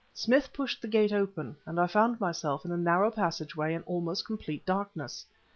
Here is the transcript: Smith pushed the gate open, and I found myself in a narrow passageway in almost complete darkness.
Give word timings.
Smith 0.15 0.51
pushed 0.51 0.81
the 0.81 0.87
gate 0.87 1.13
open, 1.13 1.55
and 1.63 1.79
I 1.79 1.85
found 1.85 2.19
myself 2.19 2.65
in 2.65 2.71
a 2.71 2.75
narrow 2.75 3.11
passageway 3.11 3.75
in 3.75 3.83
almost 3.83 4.25
complete 4.25 4.65
darkness. 4.65 5.27